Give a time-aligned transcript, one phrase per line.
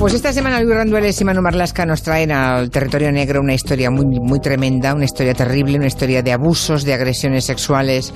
[0.00, 3.90] Pues esta semana Luis Randueles y Manu Marlasca nos traen al territorio negro una historia
[3.90, 8.14] muy, muy tremenda, una historia terrible, una historia de abusos, de agresiones sexuales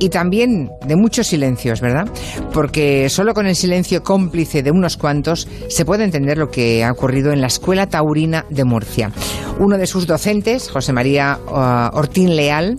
[0.00, 2.08] y también de muchos silencios, ¿verdad?
[2.54, 6.90] Porque solo con el silencio cómplice de unos cuantos se puede entender lo que ha
[6.90, 9.12] ocurrido en la Escuela Taurina de Murcia.
[9.58, 12.78] Uno de sus docentes, José María uh, Ortín Leal,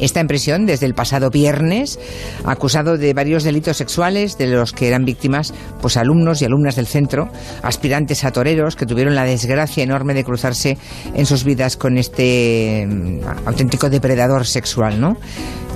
[0.00, 1.98] Está en prisión desde el pasado viernes,
[2.44, 6.86] acusado de varios delitos sexuales de los que eran víctimas pues alumnos y alumnas del
[6.86, 7.28] centro,
[7.62, 10.78] aspirantes a toreros que tuvieron la desgracia enorme de cruzarse
[11.14, 15.16] en sus vidas con este mm, auténtico depredador sexual, ¿no?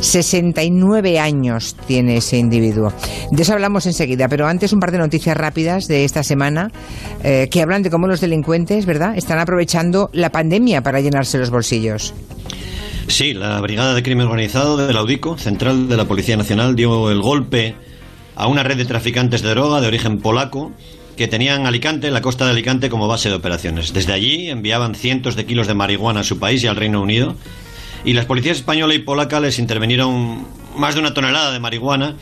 [0.00, 2.92] 69 años tiene ese individuo.
[3.30, 6.70] De eso hablamos enseguida, pero antes un par de noticias rápidas de esta semana
[7.22, 11.50] eh, que hablan de cómo los delincuentes, ¿verdad?, están aprovechando la pandemia para llenarse los
[11.50, 12.14] bolsillos.
[13.06, 17.10] Sí, la Brigada de Crimen Organizado de la UDICO, central de la Policía Nacional, dio
[17.10, 17.74] el golpe
[18.34, 20.72] a una red de traficantes de droga de origen polaco
[21.16, 23.92] que tenían Alicante, la costa de Alicante, como base de operaciones.
[23.92, 27.36] Desde allí enviaban cientos de kilos de marihuana a su país y al Reino Unido.
[28.05, 30.46] Y las policías española y polaca les intervinieron
[30.77, 32.16] más de una tonelada de marihuana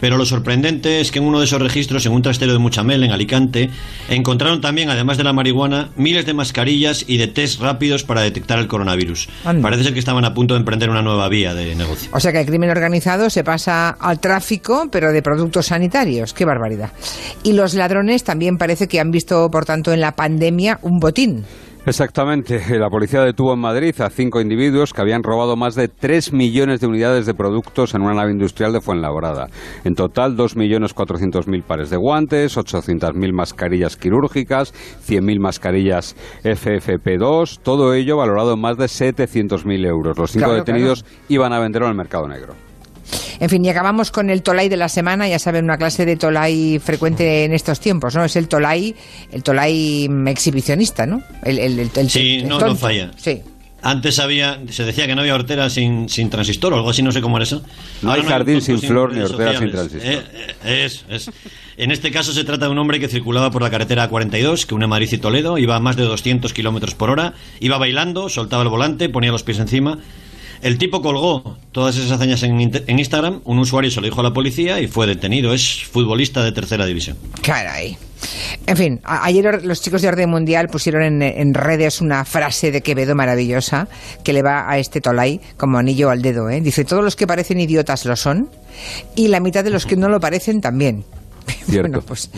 [0.00, 3.04] pero lo sorprendente es que en uno de esos registros, en un trastero de Muchamel,
[3.04, 3.70] en Alicante,
[4.08, 8.58] encontraron también, además de la marihuana, miles de mascarillas y de test rápidos para detectar
[8.58, 9.28] el coronavirus.
[9.62, 12.10] Parece ser que estaban a punto de emprender una nueva vía de negocio.
[12.12, 16.32] O sea que el crimen organizado se pasa al tráfico, pero de productos sanitarios.
[16.32, 16.90] ¡Qué barbaridad!
[17.42, 21.44] Y los ladrones también parece que han visto, por tanto, en la pandemia un botín.
[21.86, 22.78] Exactamente.
[22.78, 26.80] La policía detuvo en Madrid a cinco individuos que habían robado más de 3 millones
[26.80, 29.48] de unidades de productos en una nave industrial de Fuenlabrada.
[29.84, 34.74] En total, 2.400.000 pares de guantes, 800.000 mascarillas quirúrgicas,
[35.06, 40.18] 100.000 mascarillas FFP2, todo ello valorado en más de 700.000 euros.
[40.18, 42.69] Los cinco detenidos iban a venderlo en el mercado negro.
[43.40, 46.16] En fin, y acabamos con el Tolai de la semana, ya saben, una clase de
[46.16, 48.24] Tolai frecuente en estos tiempos, ¿no?
[48.24, 48.94] Es el Tolai,
[49.32, 51.22] el Tolai exhibicionista, ¿no?
[51.42, 53.10] El, sí, no, no falla.
[53.16, 53.40] Sí.
[53.82, 57.12] Antes había, se decía que no había hortera sin, sin transistor o algo así, no
[57.12, 57.62] sé cómo era eso.
[58.02, 60.12] No hay jardín sin flor ni hortera sin transistor.
[60.12, 60.22] Eh,
[60.64, 61.30] eh, es, es.
[61.78, 64.74] En este caso se trata de un hombre que circulaba por la carretera 42, que
[64.74, 68.62] une Madrid y Toledo, iba a más de 200 kilómetros por hora, iba bailando, soltaba
[68.62, 69.98] el volante, ponía los pies encima
[70.62, 74.32] el tipo colgó todas esas hazañas en, Instagram, un usuario se lo dijo a la
[74.32, 75.54] policía y fue detenido.
[75.54, 77.16] Es futbolista de tercera división.
[77.42, 77.96] Caray.
[78.66, 83.14] En fin, ayer los chicos de Orden Mundial pusieron en, redes una frase de Quevedo
[83.14, 83.88] maravillosa
[84.22, 86.50] que le va a este Tolai como anillo al dedo.
[86.50, 86.60] ¿eh?
[86.60, 88.50] Dice, todos los que parecen idiotas lo son
[89.16, 91.04] y la mitad de los que no lo parecen también.
[91.70, 92.30] Bueno, pues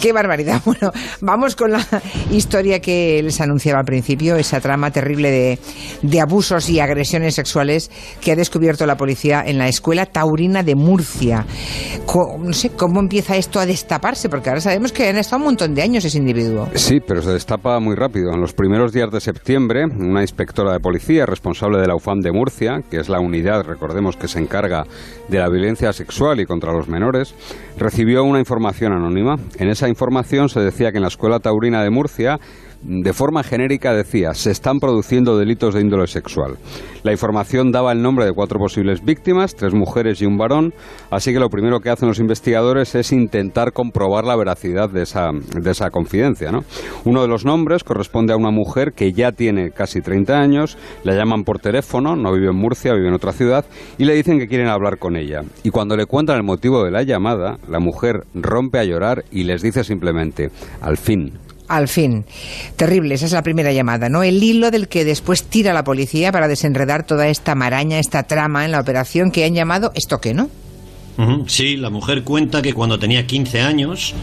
[0.00, 0.62] qué barbaridad.
[0.66, 1.84] Bueno, vamos con la
[2.30, 5.58] historia que les anunciaba al principio, esa trama terrible de,
[6.02, 7.90] de, abusos y agresiones sexuales
[8.20, 11.46] que ha descubierto la policía en la escuela taurina de Murcia.
[12.38, 15.74] no sé cómo empieza esto a destaparse, porque ahora sabemos que han estado un montón
[15.74, 16.68] de años ese individuo.
[16.74, 18.32] Sí, pero se destapa muy rápido.
[18.32, 22.32] En los primeros días de septiembre, una inspectora de policía responsable de la UFAM de
[22.32, 24.84] Murcia, que es la unidad, recordemos, que se encarga
[25.28, 27.34] de la violencia sexual y contra los menores,
[27.78, 29.34] recibió una información anónima.
[29.58, 32.38] En esa información se decía que en la Escuela Taurina de Murcia
[32.82, 36.56] de forma genérica decía, se están produciendo delitos de índole sexual.
[37.02, 40.74] La información daba el nombre de cuatro posibles víctimas, tres mujeres y un varón,
[41.10, 45.30] así que lo primero que hacen los investigadores es intentar comprobar la veracidad de esa,
[45.32, 46.50] de esa confidencia.
[46.50, 46.64] ¿no?
[47.04, 51.14] Uno de los nombres corresponde a una mujer que ya tiene casi 30 años, la
[51.14, 53.64] llaman por teléfono, no vive en Murcia, vive en otra ciudad,
[53.98, 55.42] y le dicen que quieren hablar con ella.
[55.62, 59.44] Y cuando le cuentan el motivo de la llamada, la mujer rompe a llorar y
[59.44, 60.50] les dice simplemente,
[60.80, 61.38] al fin,
[61.68, 62.24] al fin.
[62.76, 64.22] Terrible, esa es la primera llamada, ¿no?
[64.22, 68.64] El hilo del que después tira la policía para desenredar toda esta maraña, esta trama
[68.64, 70.50] en la operación que han llamado estoque, ¿no?
[71.46, 74.14] Sí, la mujer cuenta que cuando tenía 15 años,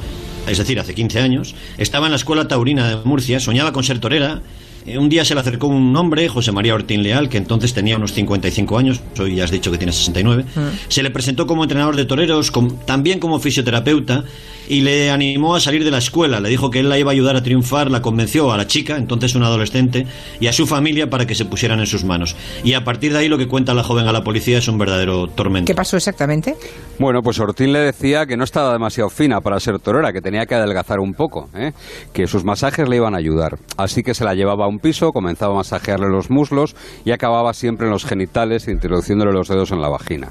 [0.47, 3.99] es decir, hace 15 años, estaba en la escuela taurina de Murcia, soñaba con ser
[3.99, 4.43] torera
[4.85, 7.97] eh, un día se le acercó un hombre, José María Ortín Leal, que entonces tenía
[7.97, 10.43] unos 55 años, hoy ya has dicho que tiene 69.
[10.43, 10.59] Mm.
[10.89, 12.51] Se le presentó como entrenador de toreros,
[12.85, 14.25] también como fisioterapeuta,
[14.67, 16.39] y le animó a salir de la escuela.
[16.39, 18.97] Le dijo que él la iba a ayudar a triunfar, la convenció a la chica,
[18.97, 20.05] entonces una adolescente,
[20.39, 22.35] y a su familia para que se pusieran en sus manos.
[22.63, 24.77] Y a partir de ahí lo que cuenta la joven a la policía es un
[24.77, 25.67] verdadero tormento.
[25.67, 26.55] ¿Qué pasó exactamente?
[26.99, 30.45] Bueno, pues Ortín le decía que no estaba demasiado fina para ser torera, que tenía
[30.45, 31.71] que adelgazar un poco, ¿eh?
[32.13, 33.57] que sus masajes le iban a ayudar.
[33.77, 37.53] Así que se la llevaba a un piso, comenzaba a masajearle los muslos y acababa
[37.53, 40.29] siempre en los genitales, introduciéndole los dedos en la vagina.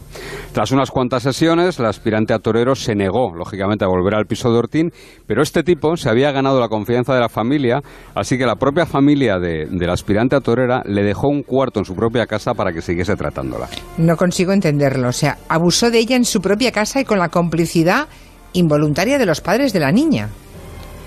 [0.52, 4.52] Tras unas cuantas sesiones, la aspirante a torero se negó, lógicamente, a volver al piso
[4.52, 4.92] de Ortín,
[5.26, 7.82] pero este tipo se había ganado la confianza de la familia,
[8.14, 11.80] así que la propia familia de, de la aspirante a torera le dejó un cuarto
[11.80, 13.68] en su propia casa para que siguiese tratándola.
[13.98, 17.28] No consigo entenderlo, o sea, abusó de ella en su propia casa y con la
[17.28, 18.08] complicidad
[18.52, 20.28] involuntaria de los padres de la niña.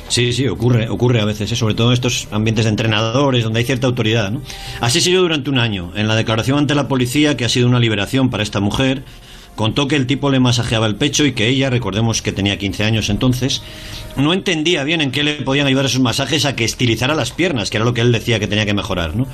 [0.07, 1.55] Sí, sí, ocurre, ocurre a veces, ¿eh?
[1.55, 4.31] sobre todo en estos ambientes de entrenadores donde hay cierta autoridad.
[4.31, 4.41] ¿no?
[4.79, 5.91] Así siguió durante un año.
[5.95, 9.03] En la declaración ante la policía, que ha sido una liberación para esta mujer,
[9.55, 12.83] contó que el tipo le masajeaba el pecho y que ella, recordemos que tenía 15
[12.83, 13.61] años entonces,
[14.17, 17.69] no entendía bien en qué le podían ayudar esos masajes a que estilizara las piernas,
[17.69, 19.15] que era lo que él decía que tenía que mejorar.
[19.15, 19.27] ¿no?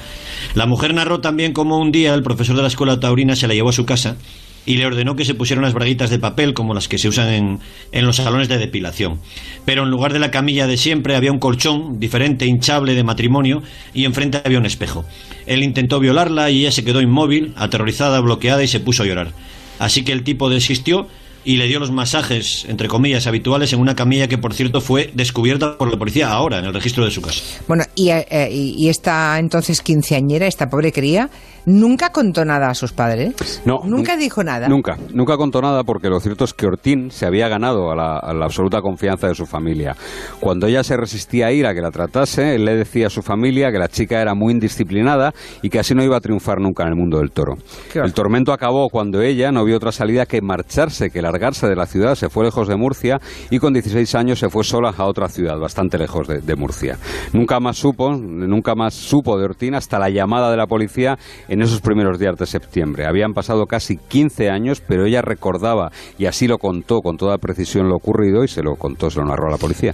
[0.55, 3.53] La mujer narró también cómo un día el profesor de la escuela taurina se la
[3.53, 4.17] llevó a su casa
[4.65, 7.29] y le ordenó que se pusieran unas braguitas de papel como las que se usan
[7.29, 7.59] en,
[7.91, 9.19] en, los salones de depilación.
[9.65, 13.63] Pero en lugar de la camilla de siempre había un colchón diferente, hinchable de matrimonio
[13.93, 15.03] y enfrente había un espejo.
[15.47, 19.33] Él intentó violarla y ella se quedó inmóvil, aterrorizada, bloqueada y se puso a llorar.
[19.81, 21.07] Así que el tipo desistió
[21.43, 25.09] y le dio los masajes, entre comillas, habituales en una camilla que, por cierto, fue
[25.15, 27.41] descubierta por la policía ahora, en el registro de su casa.
[27.67, 31.29] Bueno, y, eh, y esta entonces quinceañera, esta pobre cría,
[31.65, 33.61] ¿Nunca contó nada a sus padres?
[33.65, 33.81] No.
[33.85, 34.67] ¿Nunca dijo nada?
[34.67, 34.97] Nunca.
[35.13, 38.33] Nunca contó nada porque lo cierto es que Ortín se había ganado a la, a
[38.33, 39.95] la, absoluta confianza de su familia.
[40.39, 43.21] Cuando ella se resistía a ir a que la tratase, él le decía a su
[43.21, 46.83] familia que la chica era muy indisciplinada y que así no iba a triunfar nunca
[46.83, 47.57] en el mundo del toro.
[47.93, 51.85] El tormento acabó cuando ella no vio otra salida que marcharse, que largarse de la
[51.85, 53.19] ciudad, se fue lejos de Murcia
[53.51, 56.97] y con 16 años se fue sola a otra ciudad, bastante lejos de, de Murcia.
[57.33, 61.17] Nunca más supo, nunca más supo de Ortín hasta la llamada de la policía
[61.49, 63.05] en esos primeros días de septiembre.
[63.05, 67.89] Habían pasado casi 15 años, pero ella recordaba y así lo contó con toda precisión
[67.89, 69.93] lo ocurrido y se lo contó, se lo narró a la policía.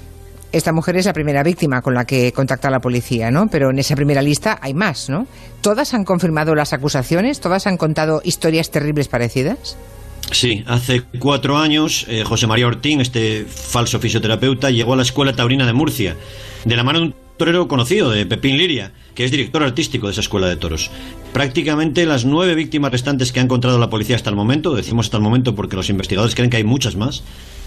[0.52, 3.48] Esta mujer es la primera víctima con la que contacta la policía, ¿no?
[3.48, 5.28] Pero en esa primera lista hay más, ¿no?
[5.62, 7.42] ¿Todas han confirmado las acusaciones?
[7.42, 9.76] ¿Todas han contado historias terribles parecidas?
[10.32, 15.34] Sí, hace cuatro años eh, José María Ortín, este falso fisioterapeuta, llegó a la Escuela
[15.34, 16.16] Taurina de Murcia,
[16.64, 20.12] de la mano de un torero conocido, de Pepín Liria, que es director artístico de
[20.12, 20.92] esa escuela de toros.
[21.38, 25.18] Prácticamente las nueve víctimas restantes que ha encontrado la policía hasta el momento, decimos hasta
[25.18, 27.22] el momento porque los investigadores creen que hay muchas más,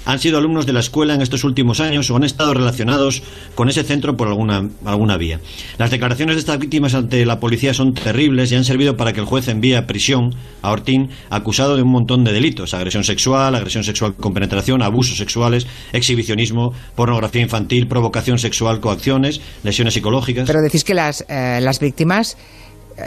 [0.04, 3.22] han sido alumnos de la escuela en estos últimos años o han estado relacionados
[3.54, 5.38] con ese centro por alguna, alguna vía.
[5.78, 9.20] Las declaraciones de estas víctimas ante la policía son terribles y han servido para que
[9.20, 13.54] el juez envíe a prisión a Ortín acusado de un montón de delitos, agresión sexual,
[13.54, 20.48] agresión sexual con penetración, abusos sexuales, exhibicionismo, pornografía infantil, provocación sexual, coacciones, lesiones psicológicas.
[20.48, 22.36] Pero decís que las, eh, las víctimas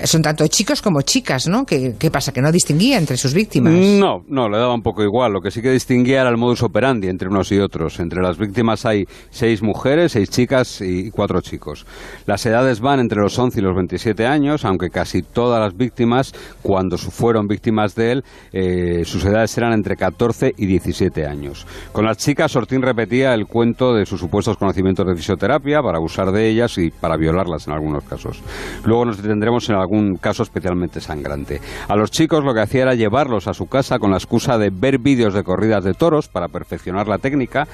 [0.06, 1.66] son tanto chicos como chicas, ¿no?
[1.66, 2.32] ¿Qué, ¿Qué, pasa?
[2.32, 3.74] ¿Que no distinguía entre sus víctimas?
[3.74, 5.34] No, no, le daba un poco igual.
[5.34, 8.00] Lo que sí que distinguía era el modus operandi entre unos y otros.
[8.00, 11.86] Entre las víctimas hay seis mujeres, seis chicas y cuatro chicos.
[12.26, 16.34] Las edades van entre los 11 y los 27 años, aunque casi todas las víctimas,
[16.62, 21.66] cuando fueron víctimas de él, eh, sus edades eran entre 14 y 17 años.
[21.92, 26.32] Con las chicas, Ortín repetía el cuento de sus supuestos conocimientos de fisioterapia para abusar
[26.32, 28.42] de ellas y para violarlas en algunos casos.
[28.86, 31.62] Luego nos detendremos en algún caso especialmente sangrante.
[31.88, 34.70] A los chicos lo que hacía era llevarlos a su casa con la excusa de
[34.72, 37.68] ver vídeos de corridas de toros para perfeccionar la técnica,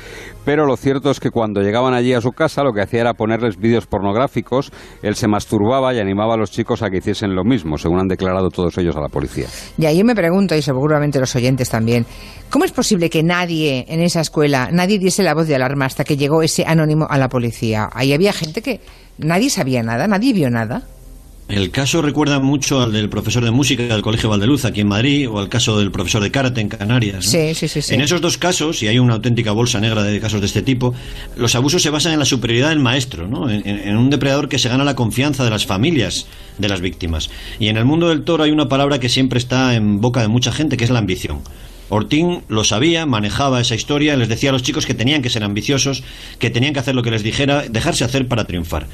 [0.46, 3.14] pero lo cierto es que cuando llegaban allí a su casa lo que hacía era
[3.14, 4.72] ponerles vídeos pornográficos,
[5.02, 8.08] él se masturbaba y animaba a los chicos a que hiciesen lo mismo, según han
[8.08, 9.48] declarado todos ellos a la policía.
[9.78, 12.06] Y ahí me pregunto, y seguramente los oyentes también,
[12.50, 16.04] ¿cómo es posible que nadie en esa escuela, nadie diese la voz de alarma hasta
[16.04, 17.90] que llegó ese anónimo a la policía?
[17.94, 18.82] Ahí había gente que
[19.18, 20.84] nadie sabía nada, nadie vio nada.
[21.50, 25.28] El caso recuerda mucho al del profesor de música del Colegio Valdeluz aquí en Madrid
[25.28, 27.26] o al caso del profesor de karate en Canarias.
[27.26, 27.32] ¿no?
[27.32, 30.20] Sí, sí, sí, sí, En esos dos casos, y hay una auténtica bolsa negra de
[30.20, 30.94] casos de este tipo,
[31.36, 33.50] los abusos se basan en la superioridad del maestro, ¿no?
[33.50, 36.28] en, en un depredador que se gana la confianza de las familias
[36.60, 37.32] de las víctimas.
[37.58, 40.28] Y en el mundo del toro hay una palabra que siempre está en boca de
[40.28, 41.42] mucha gente, que es la ambición.
[41.90, 45.44] Ortín lo sabía, manejaba esa historia, les decía a los chicos que tenían que ser
[45.44, 46.04] ambiciosos,
[46.38, 48.88] que tenían que hacer lo que les dijera, dejarse hacer para triunfar.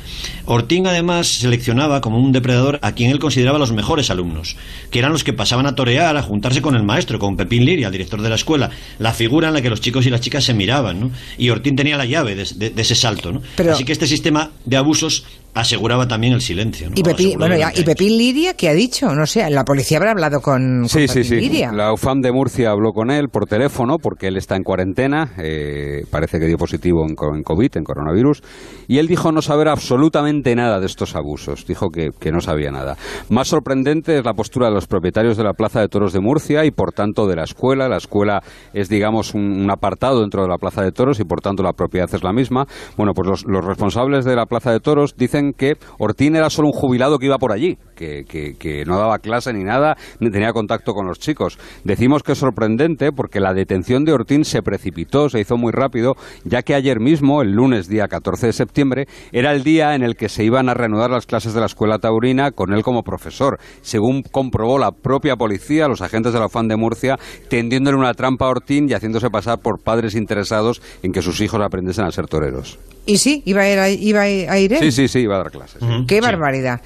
[0.45, 4.55] Ortín además seleccionaba como un depredador a quien él consideraba los mejores alumnos,
[4.91, 7.87] que eran los que pasaban a torear, a juntarse con el maestro, con Pepín Liria,
[7.87, 10.43] el director de la escuela, la figura en la que los chicos y las chicas
[10.43, 11.11] se miraban, ¿no?
[11.37, 13.41] Y Ortín tenía la llave de, de, de ese salto, ¿no?
[13.55, 13.73] Pero...
[13.73, 15.25] Así que este sistema de abusos
[15.55, 16.89] aseguraba también el silencio.
[16.89, 16.95] ¿no?
[16.95, 19.15] Y, Pepín, bueno, ya, y Pepín Liria, ¿qué ha dicho?
[19.15, 21.35] No sé, la policía habrá hablado con, sí, con sí, Pepín sí.
[21.35, 21.71] Liria.
[21.71, 26.03] La UFAM de Murcia habló con él por teléfono porque él está en cuarentena, eh,
[26.11, 28.43] parece que dio positivo en, en, COVID, en coronavirus,
[28.87, 32.71] y él dijo no saber absolutamente nada de estos abusos, dijo que, que no sabía
[32.71, 32.97] nada.
[33.29, 36.65] Más sorprendente es la postura de los propietarios de la Plaza de Toros de Murcia
[36.65, 37.87] y por tanto de la escuela.
[37.87, 38.41] La escuela
[38.73, 41.71] es, digamos, un, un apartado dentro de la Plaza de Toros y por tanto la
[41.71, 42.65] propiedad es la misma.
[42.97, 46.69] Bueno, pues los, los responsables de la Plaza de Toros dicen que Ortiz era solo
[46.69, 50.93] un jubilado que iba por allí, que, no daba clase ni nada, ni tenía contacto
[50.93, 51.57] con los chicos.
[51.83, 56.15] Decimos que es sorprendente porque la detención de Ortín se precipitó, se hizo muy rápido,
[56.43, 60.15] ya que ayer mismo, el lunes día 14 de septiembre, era el día en el
[60.15, 63.59] que se iban a reanudar las clases de la escuela taurina con él como profesor.
[63.81, 67.17] Según comprobó la propia policía, los agentes de la FAN de Murcia,
[67.49, 71.61] tendiéndole una trampa a Ortín y haciéndose pasar por padres interesados en que sus hijos
[71.61, 72.79] aprendiesen a ser toreros.
[73.05, 74.79] Y sí, iba a ir, iba a ir él.
[74.79, 75.81] Sí, sí, sí, iba a dar clases.
[76.07, 76.81] Qué barbaridad.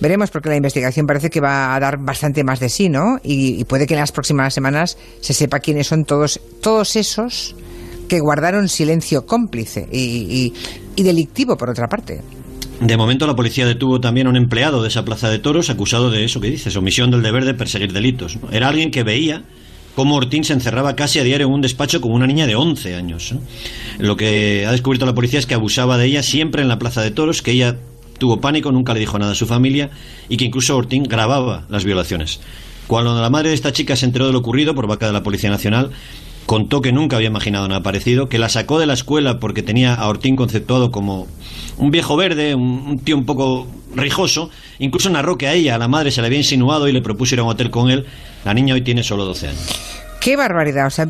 [0.00, 3.18] Veremos porque la investigación parece que va a dar bastante más de sí, ¿no?
[3.22, 7.54] Y, puede que en las próximas semanas se sepa quiénes son todos, todos esos
[8.08, 10.54] que guardaron silencio cómplice y,
[10.96, 12.22] y delictivo, por otra parte.
[12.80, 16.10] De momento la policía detuvo también a un empleado de esa plaza de toros acusado
[16.10, 18.38] de eso que dices, omisión del deber de perseguir delitos.
[18.52, 19.42] Era alguien que veía
[19.98, 22.94] cómo Ortín se encerraba casi a diario en un despacho con una niña de 11
[22.94, 23.34] años.
[23.98, 27.02] Lo que ha descubierto la policía es que abusaba de ella siempre en la plaza
[27.02, 27.78] de toros, que ella
[28.16, 29.90] tuvo pánico, nunca le dijo nada a su familia
[30.28, 32.38] y que incluso Ortín grababa las violaciones.
[32.86, 35.24] Cuando la madre de esta chica se enteró de lo ocurrido por vaca de la
[35.24, 35.90] Policía Nacional,
[36.48, 39.92] contó que nunca había imaginado nada parecido, que la sacó de la escuela porque tenía
[39.92, 41.26] a Ortín conceptuado como
[41.76, 44.48] un viejo verde, un, tío un poco rijoso.
[44.78, 47.34] Incluso narró que a ella, a la madre, se le había insinuado y le propuso
[47.34, 48.06] ir a un hotel con él.
[48.46, 49.78] La niña hoy tiene solo 12 años.
[50.22, 50.86] Qué barbaridad.
[50.86, 51.06] O sea,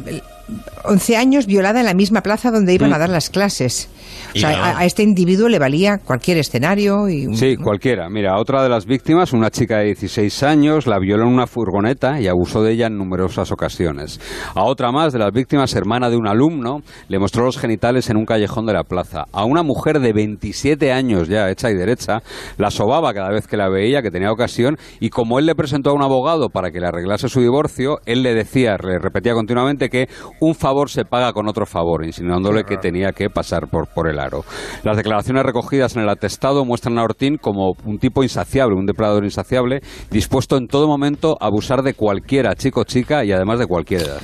[0.89, 3.01] 11 años violada en la misma plaza donde iban a mm.
[3.01, 3.89] dar las clases.
[4.35, 7.09] O sea, a, este individuo le valía cualquier escenario.
[7.09, 8.09] Y, sí, cualquiera.
[8.09, 12.21] Mira, otra de las víctimas, una chica de 16 años, la violó en una furgoneta
[12.21, 14.21] y abusó de ella en numerosas ocasiones.
[14.55, 18.17] A otra más de las víctimas, hermana de un alumno, le mostró los genitales en
[18.17, 19.25] un callejón de la plaza.
[19.33, 22.23] A una mujer de 27 años ya, hecha y derecha,
[22.57, 25.91] la sobaba cada vez que la veía, que tenía ocasión, y como él le presentó
[25.91, 29.89] a un abogado para que le arreglase su divorcio, él le decía, le repetía continuamente
[29.89, 30.09] que
[30.41, 34.19] un favor se paga con otro favor, insinuándole que tenía que pasar por, por el
[34.19, 34.45] aro.
[34.85, 39.25] Las declaraciones recogidas en el atestado muestran a Ortín como un tipo insaciable, un depredador
[39.25, 39.81] insaciable,
[40.11, 44.03] dispuesto en todo momento a abusar de cualquiera, chico o chica, y además de cualquier
[44.03, 44.21] edad.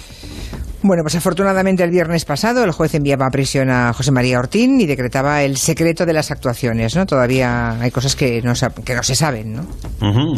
[0.87, 4.79] Bueno, pues afortunadamente el viernes pasado el juez enviaba a prisión a José María Ortín
[4.83, 7.07] y decretaba el secreto de las actuaciones, ¿no?
[7.07, 8.53] Todavía hay cosas que no,
[8.85, 9.67] que no se saben, ¿no?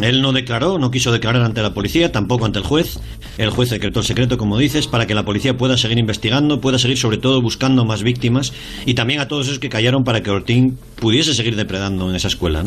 [0.01, 2.97] Él no declaró, no quiso declarar ante la policía, tampoco ante el juez.
[3.37, 6.79] El juez decretó el secreto, como dices, para que la policía pueda seguir investigando, pueda
[6.79, 8.53] seguir sobre todo buscando más víctimas
[8.85, 12.29] y también a todos esos que callaron para que Ortín pudiese seguir depredando en esa
[12.29, 12.63] escuela.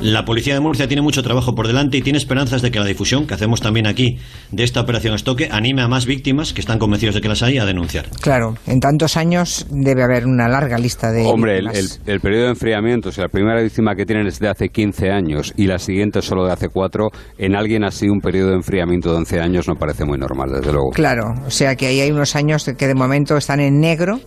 [0.00, 2.84] La policía de Murcia tiene mucho trabajo por delante y tiene esperanzas de que la
[2.84, 4.18] difusión que hacemos también aquí
[4.50, 7.58] de esta operación Estoque anime a más víctimas que están convencidos de que las hay
[7.58, 8.06] a denunciar.
[8.20, 11.24] Claro, en tantos años debe haber una larga lista de.
[11.24, 15.10] Hombre, el, periodo de enfriamiento, si la primera víctima que tienen es de hace 15
[15.10, 19.10] años y la siguiente solo de hace 4, en alguien así un periodo de enfriamiento
[19.10, 20.90] de 11 años no parece muy normal, desde luego.
[20.90, 24.20] Claro, o sea que ahí hay unos años que de momento están en negro,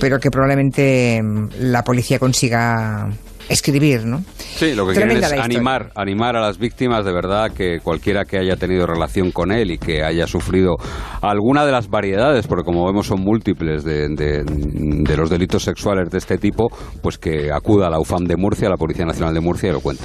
[0.00, 1.22] pero que probablemente
[1.60, 3.08] la policía consiga
[3.48, 4.22] escribir, ¿no?
[4.38, 8.38] Sí, lo que quieren es animar, animar a las víctimas de verdad que cualquiera que
[8.38, 10.76] haya tenido relación con él y que haya sufrido
[11.20, 16.18] alguna de las variedades, porque como vemos son múltiples de, de, los delitos sexuales de
[16.18, 16.68] este tipo,
[17.02, 19.72] pues que acuda a la UFAM de Murcia, a la Policía Nacional de Murcia y
[19.72, 20.04] lo cuente.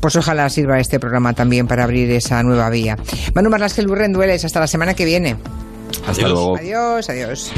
[0.00, 2.96] Pues ojalá sirva este programa también para abrir esa nueva vía.
[3.34, 5.36] Manu Marlasque Dueles, hasta la semana que viene.
[6.06, 6.56] Hasta luego.
[6.56, 7.52] Adiós, adiós.